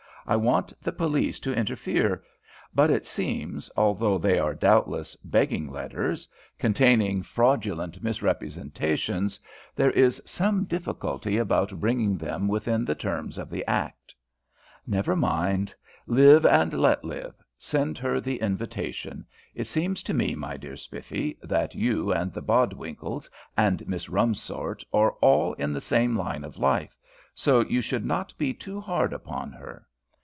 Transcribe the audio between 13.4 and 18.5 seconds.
the Act." "Never mind live and let live send her the